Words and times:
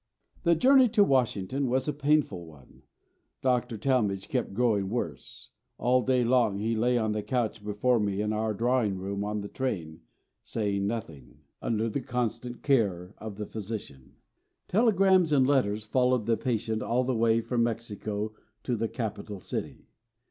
The 0.41 0.55
journey 0.55 0.89
to 0.97 1.03
Washington 1.03 1.67
was 1.69 1.87
a 1.87 1.93
painful 1.93 2.47
one. 2.47 2.81
Dr. 3.43 3.77
Talmage 3.77 4.29
kept 4.29 4.55
growing 4.55 4.89
worse. 4.89 5.51
All 5.77 6.01
day 6.01 6.23
long 6.23 6.57
he 6.57 6.75
lay 6.75 6.97
on 6.97 7.11
the 7.11 7.21
couch 7.21 7.63
before 7.63 7.99
me 7.99 8.19
in 8.19 8.33
our 8.33 8.55
drawing 8.55 8.97
room 8.97 9.23
on 9.23 9.41
the 9.41 9.47
train, 9.47 10.01
saying 10.41 10.87
nothing 10.87 11.41
under 11.61 11.87
the 11.87 12.01
constant 12.01 12.63
care 12.63 13.13
of 13.19 13.35
the 13.35 13.45
physician. 13.45 14.15
Telegrams 14.67 15.31
and 15.31 15.45
letters 15.45 15.85
followed 15.85 16.25
the 16.25 16.35
patient 16.35 16.81
all 16.81 17.03
the 17.03 17.13
way 17.13 17.39
from 17.39 17.61
Mexico 17.61 18.33
to 18.63 18.75
the 18.75 18.87
Capital 18.89 19.39
city. 19.39 19.85